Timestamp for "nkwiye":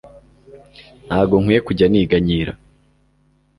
1.41-1.59